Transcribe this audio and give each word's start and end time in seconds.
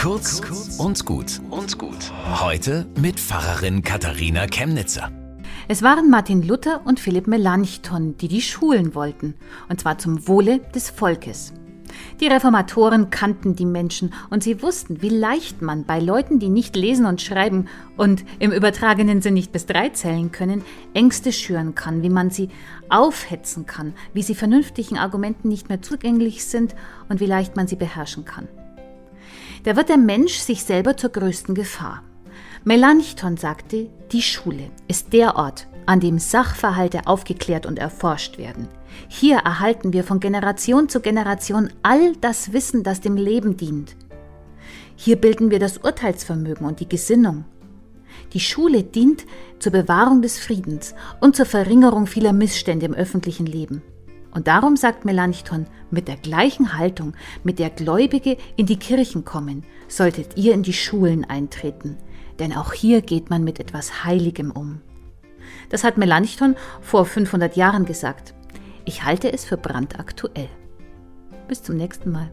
Kurz 0.00 0.40
und 0.78 1.04
gut 1.04 1.42
und 1.50 1.76
gut. 1.76 2.10
Heute 2.40 2.86
mit 2.98 3.20
Pfarrerin 3.20 3.82
Katharina 3.82 4.46
Chemnitzer. 4.46 5.12
Es 5.68 5.82
waren 5.82 6.08
Martin 6.08 6.42
Luther 6.42 6.80
und 6.86 6.98
Philipp 6.98 7.26
Melanchthon, 7.26 8.16
die 8.16 8.28
die 8.28 8.40
Schulen 8.40 8.94
wollten, 8.94 9.34
und 9.68 9.78
zwar 9.78 9.98
zum 9.98 10.26
Wohle 10.26 10.60
des 10.74 10.88
Volkes. 10.88 11.52
Die 12.18 12.28
Reformatoren 12.28 13.10
kannten 13.10 13.56
die 13.56 13.66
Menschen 13.66 14.14
und 14.30 14.42
sie 14.42 14.62
wussten, 14.62 15.02
wie 15.02 15.10
leicht 15.10 15.60
man 15.60 15.84
bei 15.84 16.00
Leuten, 16.00 16.38
die 16.38 16.48
nicht 16.48 16.76
lesen 16.76 17.04
und 17.04 17.20
schreiben 17.20 17.68
und 17.98 18.24
im 18.38 18.52
übertragenen 18.52 19.20
Sinn 19.20 19.34
nicht 19.34 19.52
bis 19.52 19.66
drei 19.66 19.90
zählen 19.90 20.32
können, 20.32 20.62
Ängste 20.94 21.30
schüren 21.30 21.74
kann, 21.74 22.02
wie 22.02 22.08
man 22.08 22.30
sie 22.30 22.48
aufhetzen 22.88 23.66
kann, 23.66 23.92
wie 24.14 24.22
sie 24.22 24.34
vernünftigen 24.34 24.96
Argumenten 24.96 25.48
nicht 25.48 25.68
mehr 25.68 25.82
zugänglich 25.82 26.46
sind 26.46 26.74
und 27.10 27.20
wie 27.20 27.26
leicht 27.26 27.54
man 27.54 27.68
sie 27.68 27.76
beherrschen 27.76 28.24
kann. 28.24 28.48
Da 29.64 29.76
wird 29.76 29.88
der 29.88 29.98
Mensch 29.98 30.38
sich 30.38 30.64
selber 30.64 30.96
zur 30.96 31.10
größten 31.10 31.54
Gefahr. 31.54 32.02
Melanchthon 32.64 33.36
sagte, 33.36 33.88
die 34.12 34.22
Schule 34.22 34.70
ist 34.86 35.12
der 35.12 35.36
Ort, 35.36 35.66
an 35.86 36.00
dem 36.00 36.18
Sachverhalte 36.18 37.06
aufgeklärt 37.06 37.66
und 37.66 37.78
erforscht 37.78 38.38
werden. 38.38 38.68
Hier 39.08 39.38
erhalten 39.38 39.92
wir 39.92 40.04
von 40.04 40.20
Generation 40.20 40.88
zu 40.88 41.00
Generation 41.00 41.70
all 41.82 42.14
das 42.20 42.52
Wissen, 42.52 42.82
das 42.82 43.00
dem 43.00 43.16
Leben 43.16 43.56
dient. 43.56 43.96
Hier 44.96 45.16
bilden 45.16 45.50
wir 45.50 45.58
das 45.58 45.78
Urteilsvermögen 45.78 46.66
und 46.66 46.80
die 46.80 46.88
Gesinnung. 46.88 47.44
Die 48.34 48.40
Schule 48.40 48.82
dient 48.82 49.24
zur 49.58 49.72
Bewahrung 49.72 50.22
des 50.22 50.38
Friedens 50.38 50.94
und 51.20 51.36
zur 51.36 51.46
Verringerung 51.46 52.06
vieler 52.06 52.32
Missstände 52.32 52.86
im 52.86 52.94
öffentlichen 52.94 53.46
Leben. 53.46 53.82
Und 54.32 54.46
darum 54.46 54.76
sagt 54.76 55.04
Melanchthon, 55.04 55.66
mit 55.90 56.06
der 56.06 56.16
gleichen 56.16 56.78
Haltung, 56.78 57.14
mit 57.42 57.58
der 57.58 57.70
Gläubige 57.70 58.36
in 58.56 58.66
die 58.66 58.78
Kirchen 58.78 59.24
kommen, 59.24 59.64
solltet 59.88 60.36
ihr 60.36 60.54
in 60.54 60.62
die 60.62 60.72
Schulen 60.72 61.24
eintreten, 61.24 61.96
denn 62.38 62.56
auch 62.56 62.72
hier 62.72 63.02
geht 63.02 63.28
man 63.28 63.42
mit 63.42 63.58
etwas 63.58 64.04
Heiligem 64.04 64.50
um. 64.50 64.80
Das 65.68 65.84
hat 65.84 65.98
Melanchthon 65.98 66.56
vor 66.80 67.04
500 67.04 67.56
Jahren 67.56 67.84
gesagt. 67.84 68.34
Ich 68.84 69.04
halte 69.04 69.32
es 69.32 69.44
für 69.44 69.56
brandaktuell. 69.56 70.48
Bis 71.48 71.62
zum 71.62 71.76
nächsten 71.76 72.10
Mal. 72.12 72.30